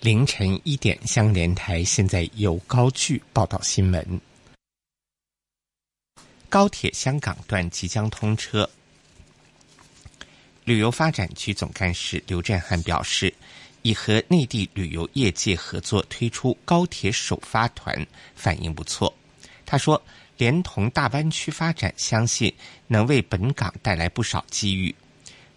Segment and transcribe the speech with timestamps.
[0.00, 4.18] 凌晨一点，香港台现在由高聚报道新闻。
[6.48, 8.66] 高铁香港段即将通车，
[10.64, 13.34] 旅游发展局总干事刘振汉表示，
[13.82, 17.94] 已和内地旅游业界合作推出高铁首发团，
[18.34, 19.12] 反应不错。
[19.66, 20.02] 他说，
[20.38, 22.50] 连同大湾区发展，相信
[22.86, 24.94] 能为本港带来不少机遇。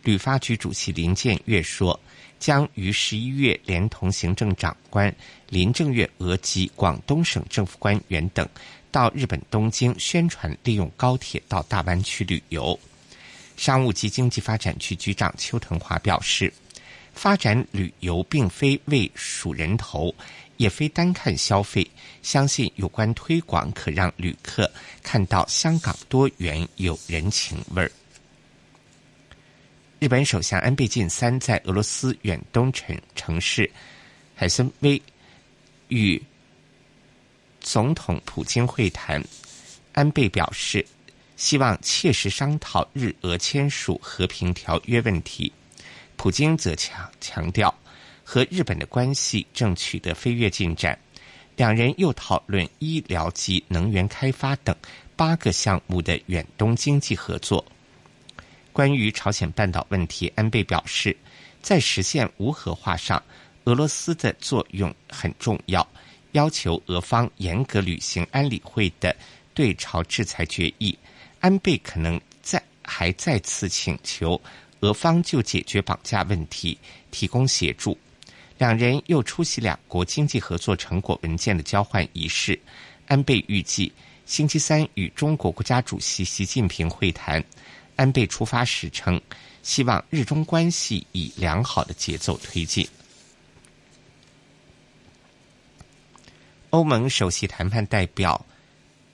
[0.04, 1.98] 旅发局主席林建岳说。
[2.44, 5.16] 将于十一月，连同行政长官
[5.48, 8.46] 林郑月娥及广东省政府官员等，
[8.92, 12.78] 到日本东京宣传利用高铁到大湾区旅游。
[13.56, 16.52] 商务及经济发展局局长邱腾华表示，
[17.14, 20.14] 发展旅游并非为数人头，
[20.58, 21.90] 也非单看消费，
[22.22, 24.70] 相信有关推广可让旅客
[25.02, 27.90] 看到香港多元有人情味儿。
[30.04, 33.72] 日本首相安倍晋三在俄罗斯远东城城市
[34.36, 35.02] 海森威
[35.88, 36.22] 与
[37.62, 39.24] 总统普京会谈。
[39.94, 40.86] 安倍表示，
[41.38, 45.50] 希望切实商讨日俄签署和平条约问题。
[46.18, 47.74] 普京则强强调，
[48.26, 51.00] 和日本的关系正取得飞跃进展。
[51.56, 54.76] 两人又讨论医疗及能源开发等
[55.16, 57.64] 八个项目的远东经济合作。
[58.74, 61.16] 关于朝鲜半岛问题，安倍表示，
[61.62, 63.22] 在实现无核化上，
[63.66, 65.88] 俄罗斯的作用很重要，
[66.32, 69.16] 要求俄方严格履行安理会的
[69.54, 70.98] 对朝制裁决议。
[71.40, 74.40] 安倍可能再还再次请求
[74.80, 76.76] 俄方就解决绑架问题
[77.12, 77.96] 提供协助。
[78.58, 82.60] 两人又出席两国经济合作成果文件的交换仪式。
[83.08, 83.92] 安倍预计
[84.26, 87.44] 星期三与中国国家主席习近平会谈。
[87.96, 89.20] 安倍出发时称，
[89.62, 92.88] 希望日中关系以良好的节奏推进。
[96.72, 98.44] 欧盟首席谈判代表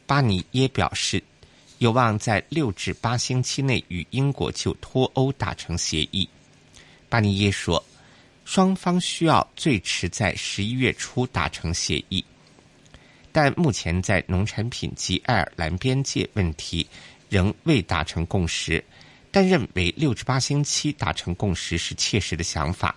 [0.06, 1.22] 巴尼耶表示，
[1.80, 6.28] 有望在六至八星期内与英国就脱欧达成协议。
[7.10, 7.84] 巴尼耶说，
[8.46, 12.24] 双方需要最迟在十一月初达成协议，
[13.34, 16.88] 但目前在农产品及爱尔兰边界问题。
[17.30, 18.84] 仍未达成共识，
[19.32, 22.94] 但认为六至八星期达成共识是切实的想法。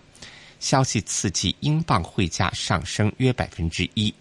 [0.58, 4.12] 消息刺激英镑汇价上升约百分之一。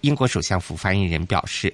[0.00, 1.72] 英国首相府发言人表示，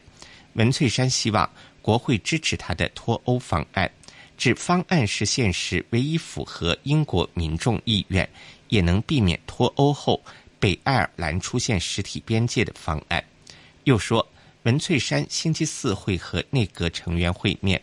[0.54, 1.48] 文翠山希望
[1.80, 3.90] 国会支持他的脱欧方案，
[4.36, 8.28] 指方案是现实唯一符合英国民众意愿，
[8.68, 10.20] 也能避免脱欧后
[10.58, 13.24] 北爱尔兰出现实体边界的方案。
[13.84, 14.24] 又说。
[14.64, 17.80] 文翠山星期四会和内阁成员会面，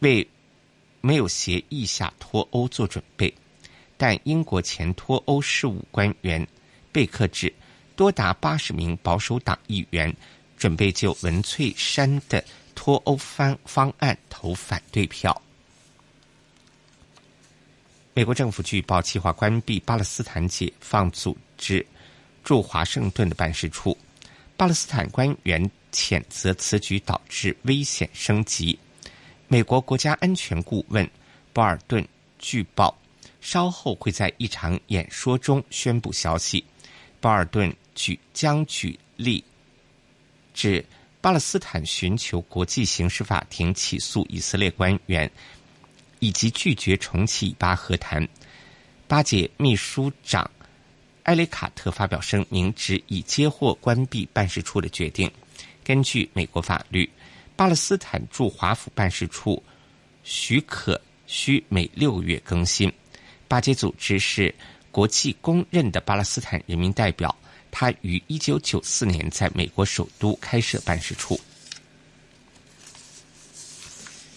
[0.00, 0.26] 为
[1.00, 3.32] 没有协议下脱欧做准备。
[3.96, 6.44] 但英国前脱欧事务官员
[6.90, 7.52] 贝克指，
[7.94, 10.12] 多达八十名保守党议员
[10.58, 12.42] 准备就文翠山的
[12.74, 15.40] 脱欧方方案投反对票。
[18.14, 21.86] 美国政府据报计划关闭巴勒斯坦解放组织
[22.42, 23.96] 驻华盛顿的办事处。
[24.60, 28.78] 巴勒斯坦官员谴责此举导致危险升级。
[29.48, 31.08] 美国国家安全顾问
[31.50, 32.06] 博尔顿
[32.38, 32.94] 据报，
[33.40, 36.62] 稍后会在一场演说中宣布消息。
[37.22, 39.42] 博尔顿举将举例，
[40.52, 40.84] 指
[41.22, 45.30] 巴勒斯坦寻求国际刑事法庭起诉以色列官员，
[46.18, 48.28] 以及拒绝重启以巴和谈。
[49.08, 50.50] 巴解秘书长。
[51.24, 55.30] 埃雷卡特发表声明，指已接获关闭办事处的决定。
[55.84, 57.08] 根据美国法律，
[57.56, 59.62] 巴勒斯坦驻华府办事处
[60.22, 62.90] 许可需每六个月更新。
[63.48, 64.54] 巴结组织是
[64.90, 67.34] 国际公认的巴勒斯坦人民代表，
[67.70, 71.38] 他于一九九四年在美国首都开设办事处。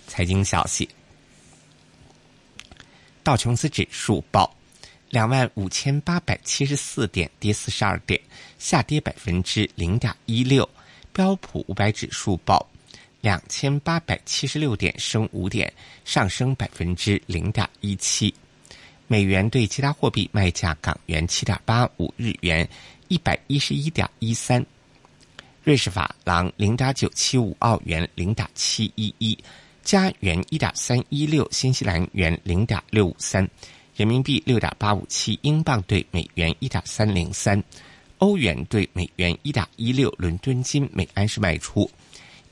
[0.07, 0.88] 财经消息，
[3.23, 4.53] 道琼斯指数报。
[5.13, 8.19] 两万五千八百七十四点跌四十二点，
[8.57, 10.68] 下跌百分之零点一六。
[11.13, 12.68] 标普五百指数报
[13.21, 15.71] 两千八百七十六点升五点，
[16.04, 18.33] 上升百分之零点一七。
[19.06, 22.68] 美元对其他货币卖价：港元七点八五，日元
[23.07, 24.65] 一百一十一点一三，
[25.63, 29.38] 瑞士法郎零点九七五，澳元零点七一一，
[29.83, 33.48] 加元一点三一六，新西兰元零点六五三。
[33.95, 37.63] 人民币六点八五七，英镑兑美元一点三零三，
[38.18, 41.90] 欧元兑美元一点一六，伦敦金每安司卖出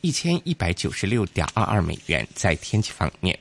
[0.01, 2.27] 一千一百九十六点二二美元。
[2.35, 3.37] 在天气方面，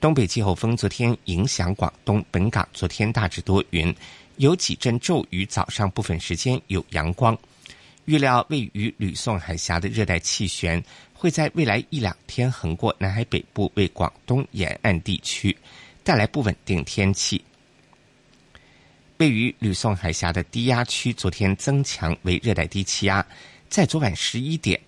[0.00, 3.94] 东北季候风昨天影响广东本港，昨天大致多云，
[4.38, 7.36] 有几阵骤雨，早上部分时间有阳光。
[8.06, 10.82] 预料位于吕宋海峡的热带气旋
[11.14, 15.56] 会在未来一两天横过南海北部，为广东沿岸地区。
[16.04, 17.42] 带来不稳定天气。
[19.18, 23.24] 位于吕宋海峡的低压区昨天增强为热带低气压，
[23.68, 24.78] 在昨晚十一点，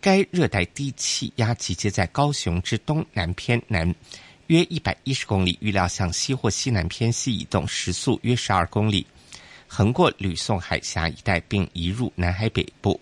[0.00, 3.92] 该热带低气压集结在高雄之东南偏南
[4.46, 9.04] 约一百一十公里，预料向西或西南偏西移动，时速约十二公里，
[9.66, 12.98] 横过吕宋海峡一带，并移入南海北部。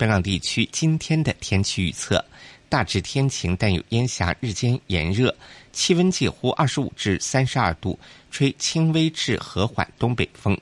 [0.00, 2.24] 本港地区今天的天气预测：
[2.70, 5.30] 大致天晴，但有烟霞，日间炎热，
[5.72, 7.98] 气温介乎二十五至三十二度，
[8.30, 10.58] 吹轻微至和缓东北风。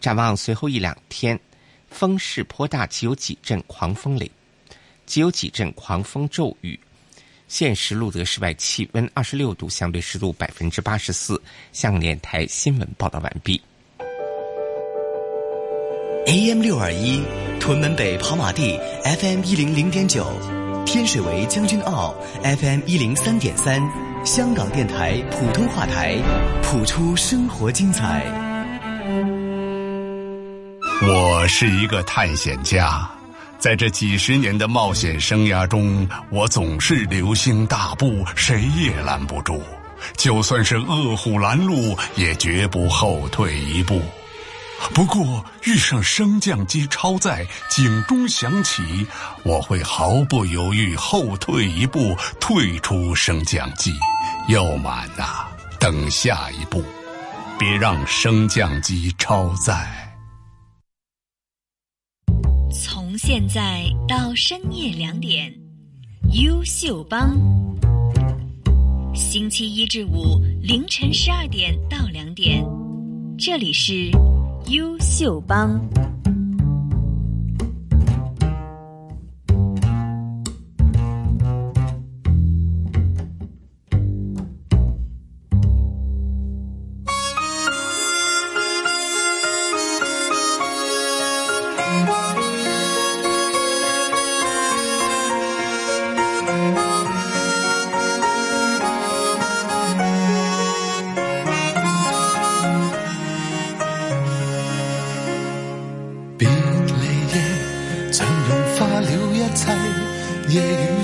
[0.00, 1.38] 展望随后一两天，
[1.90, 4.30] 风势颇大，即有几阵狂风雷，
[5.04, 6.80] 即有几阵狂风骤雨。
[7.48, 11.38] 现时路德室外气温二十六度，相对湿度百分之八十四。
[11.74, 13.60] 香港电台新闻报道完毕。
[16.26, 17.20] AM 六二一，
[17.58, 20.24] 屯门北跑马地 FM 一零零点九，
[20.86, 22.14] 天水围将军澳
[22.60, 23.82] FM 一零三点三，
[24.24, 26.14] 香港电台普通话台，
[26.62, 28.24] 谱出生活精彩。
[31.04, 33.10] 我是一个探险家，
[33.58, 39.60] 在这几十年的冒险生涯中，我总是流星大步，谁也拦不住。
[40.16, 44.00] 就算是恶虎拦路，也绝不后退一步。
[44.94, 48.82] 不过遇上升降机超载警钟响起，
[49.42, 53.90] 我会毫不犹豫后退一步退出升降机。
[54.48, 55.46] 要满呐，
[55.78, 56.84] 等下一步，
[57.58, 59.90] 别让升降机超载。
[62.84, 65.50] 从现在到深夜两点，
[66.42, 67.34] 优秀帮。
[69.14, 72.62] 星期一至五凌晨十二点到两点，
[73.38, 74.10] 这里是。
[74.68, 75.80] 优秀帮。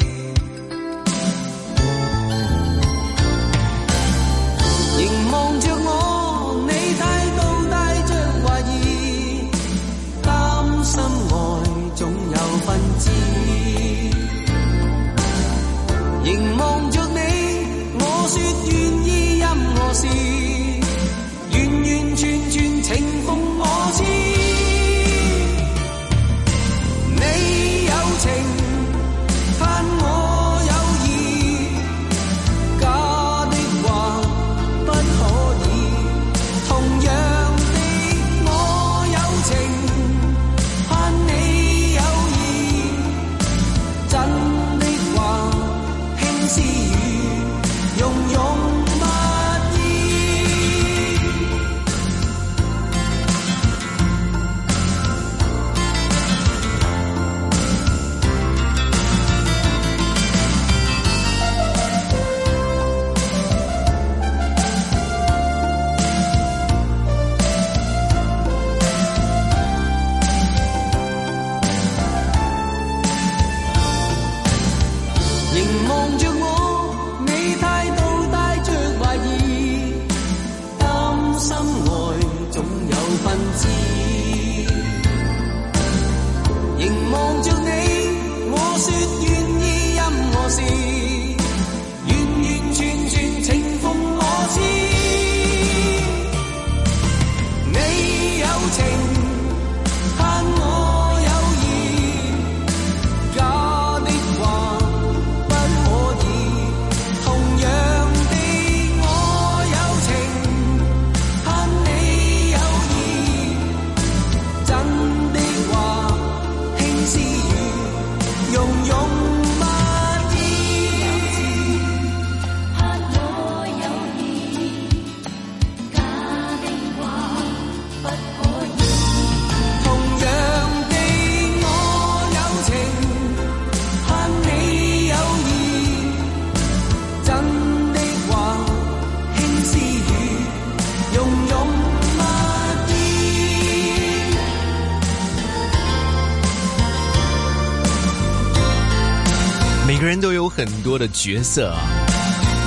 [150.02, 151.78] 人个人都有很多的角色啊，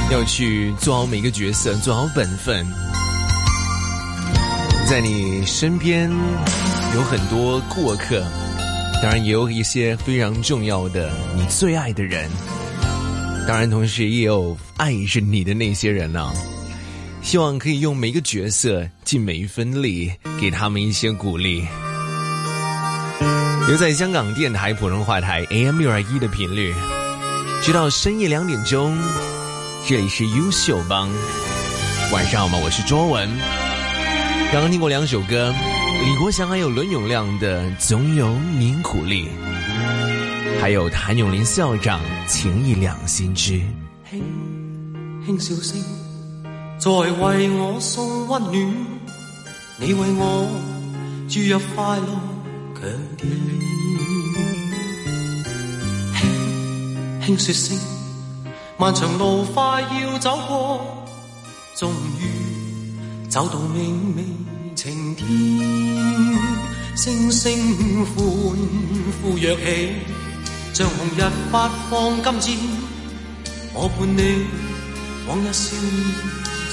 [0.09, 2.65] 要去做好每个角色，做好本分。
[4.89, 6.09] 在你身边
[6.93, 8.21] 有很多过客，
[9.03, 12.29] 当然也有一些非常重要的你最爱的人，
[13.45, 16.31] 当然同时也有爱着你的那些人呢。
[17.21, 21.67] 希望可以用每一个角色尽每一分力，给他们一些鼓励。
[23.67, 26.73] 留在香港电台普通话台 AM 六二一的频率。
[27.65, 28.95] 直到深夜两点钟，
[29.87, 31.09] 这里是《优秀帮》。
[32.13, 32.59] 晚上好，吗？
[32.63, 33.27] 我是卓文。
[34.51, 35.51] 刚刚听过两首歌，
[36.05, 39.27] 李国祥还有伦永亮的《总有你苦力》，
[40.61, 43.53] 还有谭咏麟校长《情义两心知》。
[44.11, 44.23] 轻
[45.35, 45.81] 轻笑声，
[46.77, 48.55] 在为我送温暖，
[49.79, 50.47] 你为我
[51.27, 52.05] 注入快乐
[52.75, 54.24] 强电。
[57.25, 57.75] 听说声，
[58.77, 60.79] 漫长路快要走过，
[61.75, 64.21] 终于走到明媚
[64.75, 65.27] 晴天，
[66.95, 67.51] 声声
[68.05, 68.27] 欢
[69.23, 69.93] 呼跃起，
[70.71, 72.69] 像红日发放金箭，
[73.73, 74.45] 我伴你
[75.27, 76.05] 往日笑面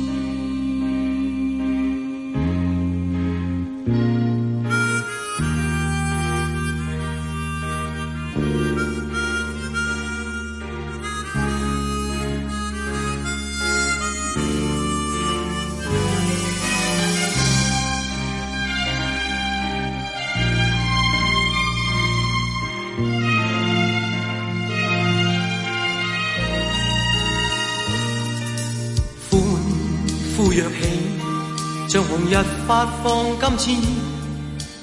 [32.66, 33.86] 发放今次，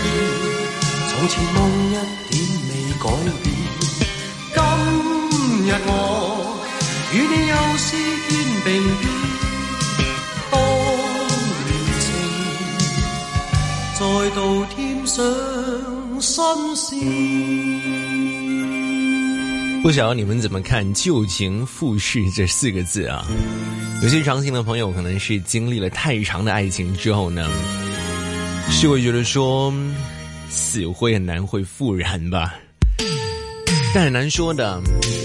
[19.81, 23.25] 不晓得你们怎么看“旧情复试”这四个字啊？
[24.03, 27.49] 有些长情的朋友可能是经历了太长的爱情之后呢，
[28.69, 29.73] 是会觉得说。
[30.49, 32.53] 死灰很难会复燃吧，
[33.93, 34.79] 但很难说的。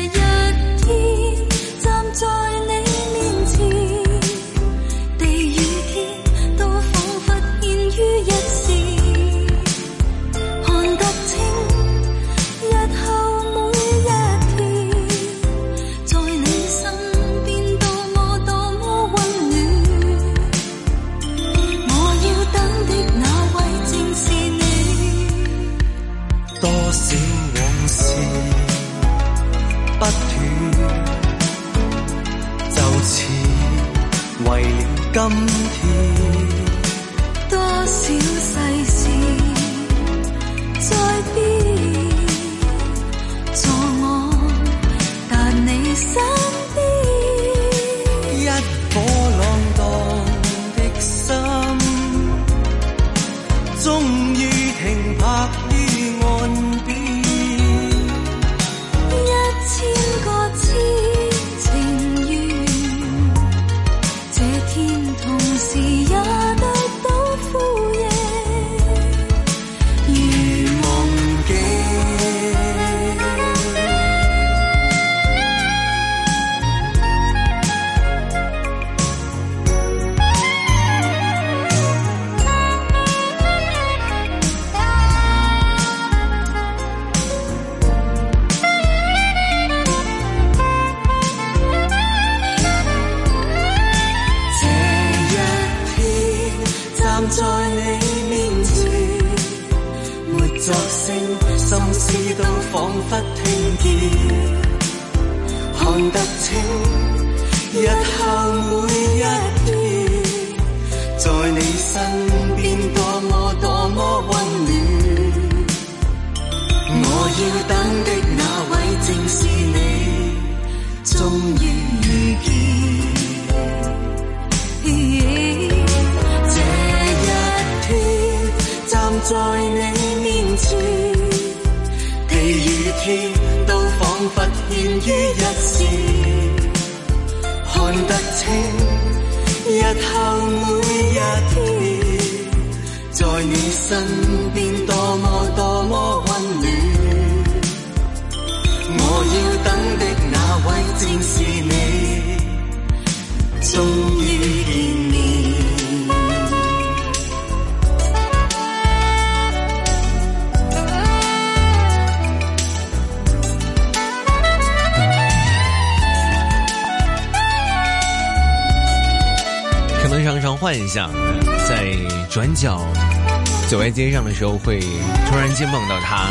[173.92, 174.79] 在街上的时候，会
[175.26, 176.29] 突然间梦到他。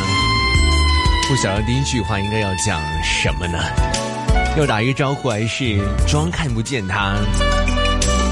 [1.27, 3.57] 不晓得第一句话应该要讲什么呢？
[4.57, 7.17] 要打一个招呼，还是装看不见他，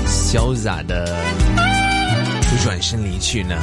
[0.05, 1.21] 潇洒的
[2.63, 3.55] 转身离去呢？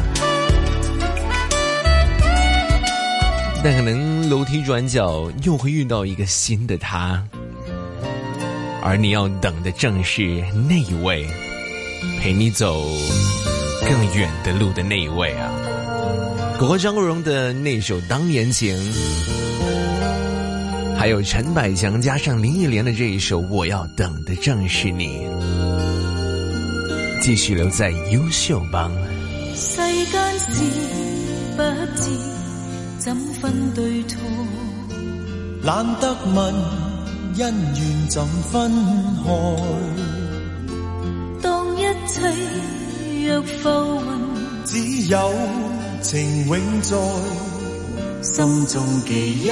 [3.64, 7.24] 但可能楼梯转角又会遇到一个新的他，
[8.82, 11.26] 而你要等的正是那一位，
[12.20, 12.86] 陪你走。
[13.86, 15.52] 更远的路的那一位啊，
[16.58, 18.74] 国张国荣的那首《当年情》，
[20.96, 25.26] 还有陈百强加上林忆莲的这一首《我要等的正是你》，
[27.22, 28.90] 继续留在优秀帮。
[29.54, 29.76] 世
[30.10, 30.50] 間事
[31.54, 31.62] 不
[32.00, 32.08] 知
[33.00, 34.16] 怎分對錯，
[35.62, 36.54] 懶得問
[37.36, 38.72] 姻緣怎分
[39.22, 39.28] 開，
[41.42, 42.22] 當一切。
[43.26, 43.70] 若浮
[44.02, 45.32] 云，只有
[46.02, 46.96] 情永在
[48.22, 49.50] 心中记一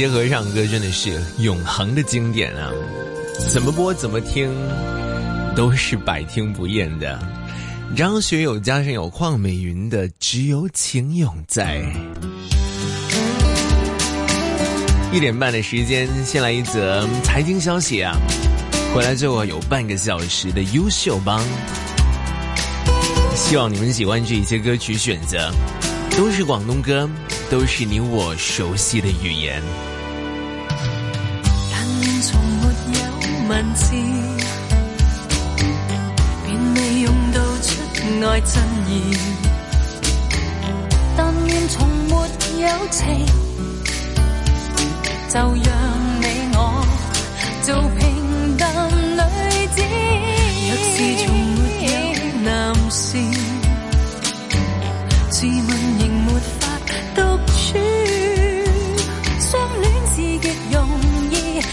[0.00, 2.70] 结合唱歌真的是永恒的经典啊！
[3.50, 4.50] 怎么播怎么听，
[5.54, 7.20] 都是百听不厌的。
[7.94, 11.82] 张学友加上有邝美云的《只有情永在》。
[15.14, 18.16] 一点半的时间，先来一则财经消息啊！
[18.94, 21.44] 回来之后有半个小时的优秀帮，
[23.36, 25.52] 希望你们喜欢这一些歌曲选择。
[26.20, 27.08] 都是广东歌，
[27.50, 29.62] 都是你我熟悉的语言。
[31.72, 33.00] 但愿从没有
[33.48, 33.94] 文字，
[36.44, 37.72] 便未用到出
[38.30, 38.52] 爱真
[38.90, 39.16] 意。
[41.16, 42.12] 但愿从没
[42.64, 43.00] 有情，
[45.30, 45.68] 就让
[46.20, 46.58] 你我
[47.62, 47.98] 做平
[48.58, 48.68] 淡
[49.16, 49.20] 女
[51.46, 51.48] 子。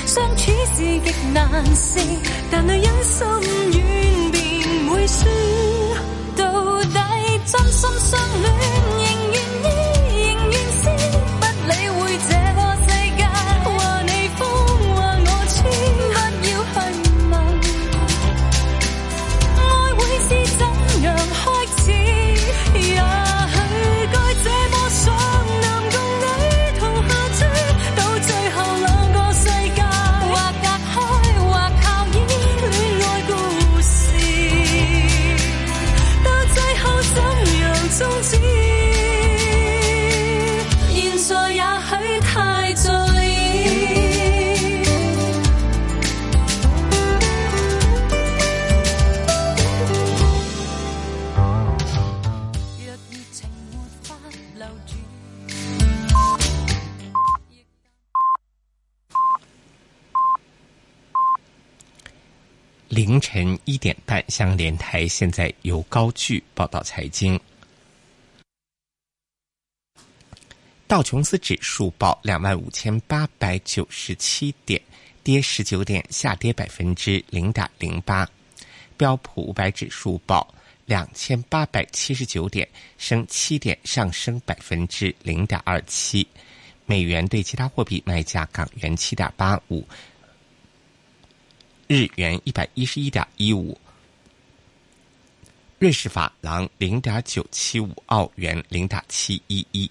[0.05, 1.99] 相处是极难事，
[2.51, 5.25] 但女人心软便会输。
[6.35, 6.97] 到底
[7.45, 8.86] 真心相恋。
[62.97, 65.07] 凌晨一点半，相联台。
[65.07, 67.39] 现在由高巨报道财经。
[70.87, 74.81] 道琼斯指数报两万五千八百九十七点，
[75.23, 78.27] 跌十九点，下跌百分之零点零八。
[78.97, 80.51] 标普五百指数报
[80.87, 86.27] 两千八百七十九点，升七点，上升百分之零点二七。
[86.87, 89.87] 美元对其他货币卖价港元七点八五。
[91.89, 93.77] 日元一百一十一点一五，
[95.79, 99.89] 瑞士法郎零点九七五，澳元零点七一一，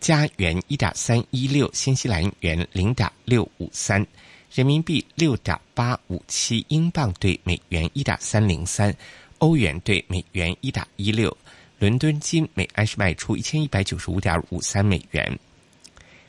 [0.00, 4.04] 加元一点三一六，新西兰元零点六五三，
[4.52, 8.92] 人民币六点八五七，英镑兑美元一点三零三，
[9.38, 11.36] 欧元兑美元一点一六，
[11.78, 15.38] 伦敦金每盎司卖出一千一百九十五点五三美元。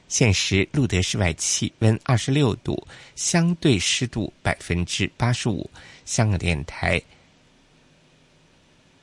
[0.08, 5.70] 现时路德室外气温二十六度，相对湿度百分之八十五。
[6.06, 7.02] 香港电台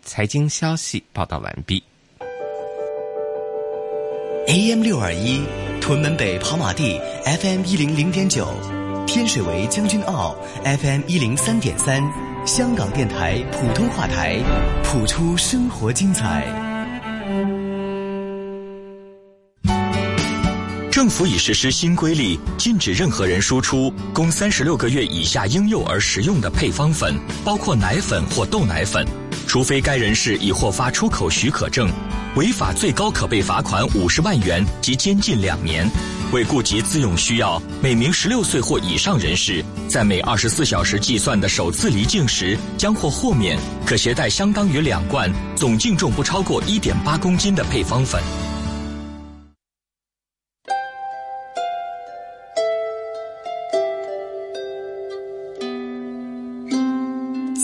[0.02, 1.82] 财经消息报道完毕。
[4.46, 5.42] AM 六二一，
[5.80, 8.46] 屯门北跑马地；FM 一零零点九，
[9.06, 12.00] 天水围将军澳；FM 一零三点三，
[12.46, 14.38] 香港电台普通话台，
[14.84, 16.71] 普出生活精彩。
[20.92, 29.02] 政府已实施新规例，禁止任何人输出供三十六个月以下婴幼儿食用的配方粉，包括奶粉或豆奶粉，
[29.46, 31.88] 除非该人士已获发出口许可证。
[32.36, 35.88] 违法最高可被罚款五十万元及监禁两年。
[36.30, 48.22] 为顾及自用需要，每名十六岁或以上人士在每二十四小时计算的首次离境时，将获豁免，可携带相当于两罐总净重不超过一点八公斤的配方粉。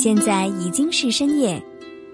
[0.00, 1.60] 现在已经是深夜，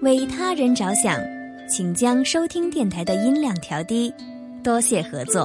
[0.01, 1.21] 为他人着想，
[1.69, 4.11] 请将收听电台的音量调低，
[4.63, 5.43] 多谢合作。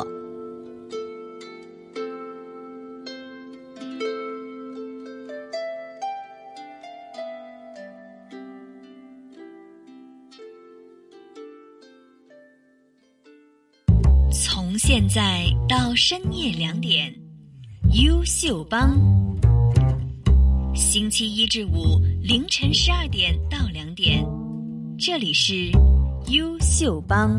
[14.32, 17.12] 从现在到深夜两点，
[18.06, 18.98] 优秀帮。
[20.80, 24.24] 星期一至五凌晨十二点到两点，
[24.98, 25.68] 这里是
[26.30, 27.30] 优秀帮。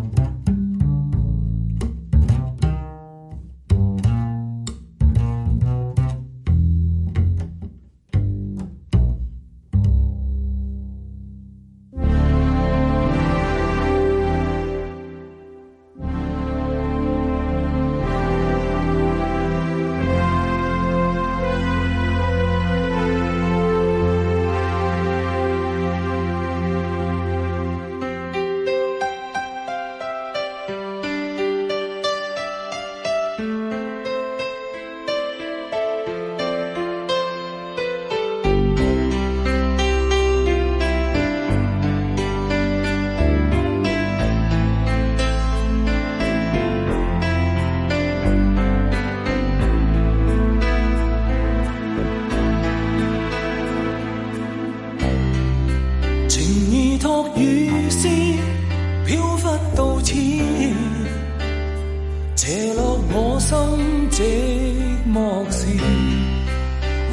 [65.11, 65.65] 漠时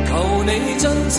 [0.06, 0.10] 求
[0.44, 1.16] 你尽职。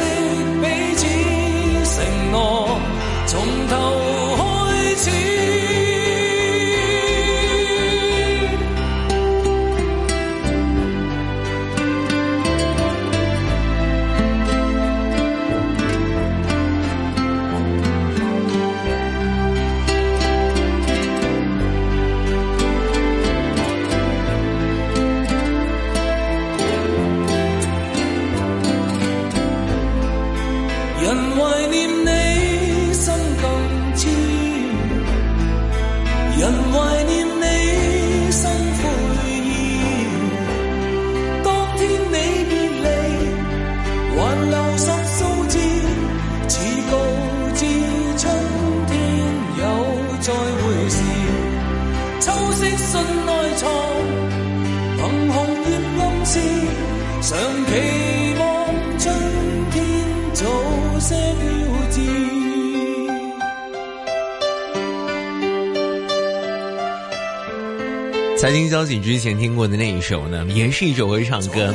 [69.17, 71.73] 之前听过的那一首呢，也是一首会唱歌。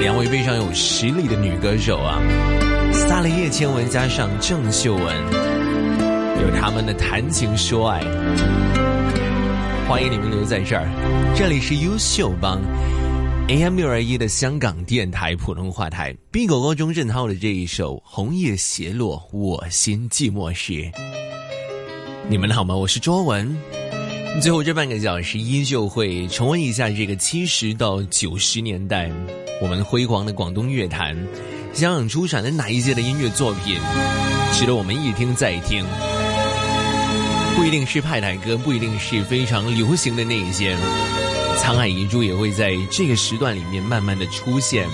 [0.00, 2.18] 两位非常有实力的女歌手啊，
[2.92, 5.16] 萨了叶千文加上郑秀文，
[6.42, 8.00] 有他们的谈情说爱。
[9.88, 10.90] 欢迎你们留在这儿，
[11.38, 12.60] 这里是优秀帮
[13.46, 16.12] AM 六二一的香港电台普通话台。
[16.32, 20.72] B 狗狗钟镇涛的这一首《红叶斜落我心寂寞时》，
[22.28, 22.74] 你们好吗？
[22.74, 23.56] 我是卓文。
[24.40, 29.10] 最后这半个小时依旧会重温一下这个七十到九十年代
[29.60, 31.16] 我们辉煌的广东乐坛，
[31.72, 33.78] 香港出产的哪一届的音乐作品
[34.52, 35.84] 值得我们一听再听？
[37.54, 40.76] 不一定是派台歌，不一定是非常流行的那一些，
[41.58, 44.88] 沧海遗珠也会在这个时段里面慢慢的出现，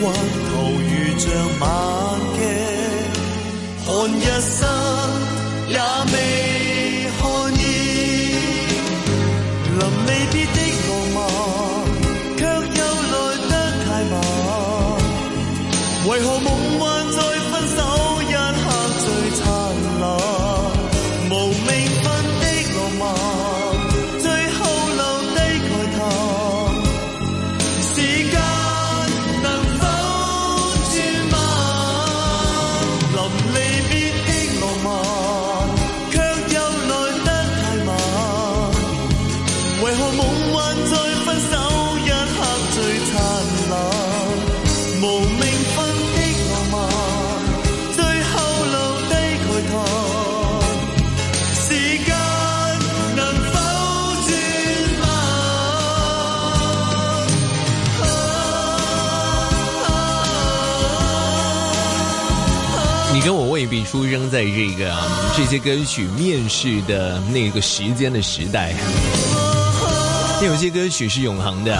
[0.00, 0.53] 我。
[63.66, 64.94] 比出生在这个
[65.36, 68.72] 这些歌曲面试的那个时间的时代，
[70.40, 71.74] 那有些歌曲是永恒的，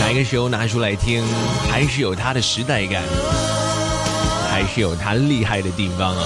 [0.00, 1.22] 哪一个时候拿出来听，
[1.68, 3.02] 还是有它的时代感，
[4.50, 6.24] 还是有它厉害的地方啊！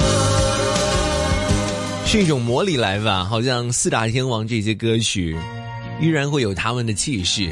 [2.06, 5.36] 是一种魔力来吧，好像四大天王这些歌曲，
[6.00, 7.50] 依然会有他们的气势。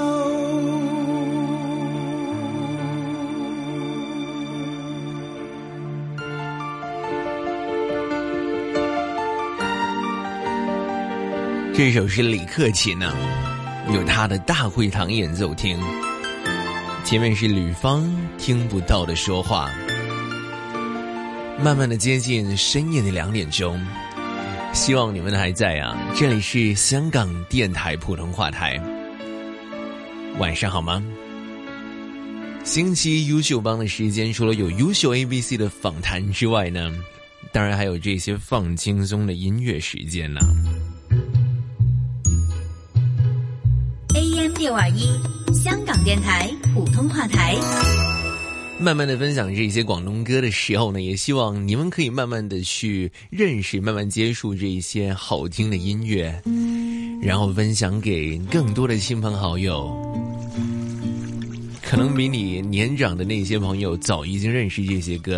[11.76, 13.14] 这首是李克勤啊，
[13.94, 15.80] 有他的大会堂演奏厅。
[17.04, 18.04] 前面是吕方
[18.40, 19.70] 听不到的说话。
[21.64, 23.80] 慢慢的接近深夜的两点钟，
[24.74, 25.98] 希望你们还在啊！
[26.14, 28.78] 这里是香港电台普通话台，
[30.40, 31.02] 晚上好吗？
[32.66, 36.92] 星期优秀帮的时间，除了有优秀 A B C 的访谈之外呢，
[37.54, 40.42] 当然还有这些放轻松的音乐时间呢。
[44.16, 45.06] AM 六二一，
[45.56, 47.56] 香港电台普通话台。
[48.84, 56.38] 慢慢的分享这些广东歌的时候呢， 也希望你们可以慢慢的去认识、慢慢接触这一些好听的音乐，
[57.22, 59.96] 然后分享给更多的亲朋好友。
[61.82, 65.38] 可能比你年长的那些朋友早已经认识这些歌，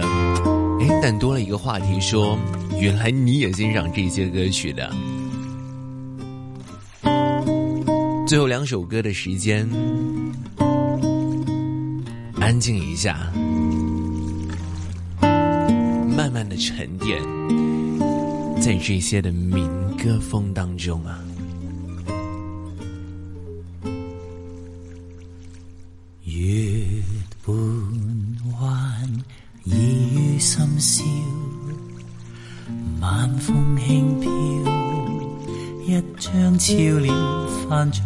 [0.81, 2.39] 哎，但多了一个话题，说
[2.79, 4.91] 原来你也欣赏这些歌曲的。
[8.27, 9.69] 最后两首歌的时间。
[12.45, 13.31] 安静一下，
[15.19, 17.19] 慢慢的沉淀，
[18.61, 19.67] 在这些的民
[19.97, 21.23] 歌风当中啊。
[26.23, 26.85] 月
[27.43, 27.51] 半
[28.61, 29.23] 弯，
[29.63, 29.73] 倚
[30.13, 31.03] 于深宵，
[33.01, 34.31] 晚风轻飘，
[35.87, 37.11] 一张俏脸
[37.67, 38.03] 泛着。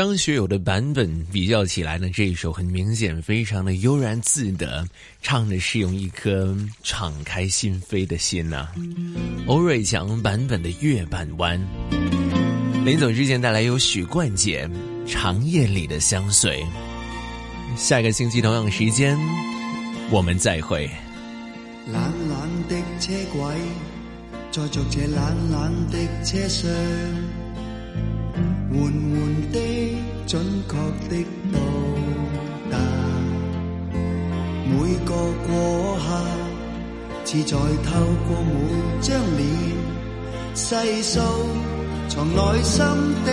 [0.00, 4.86] 张学友的版本比较起来呢，这一首很明显非常的悠然自得，
[5.22, 8.68] 唱的是用一颗敞开心扉的心呐。
[9.48, 11.58] 欧瑞强版本的《月半弯》，
[12.84, 14.70] 临走之前带来有许冠杰
[15.10, 16.64] 《长夜里的相随》。
[17.76, 19.18] 下一个星期同样的时间，
[20.12, 20.88] 我们再会。
[31.18, 31.18] 的
[31.52, 31.58] 到
[32.70, 32.78] 达，
[34.66, 35.14] 每个
[35.46, 36.24] 过客
[37.24, 41.20] 似在透过每张脸细数
[42.08, 42.84] 藏内心
[43.24, 43.32] 的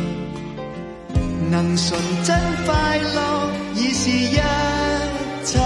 [1.57, 2.35] 能纯真
[2.67, 4.39] 快乐已是一
[5.43, 5.57] 切，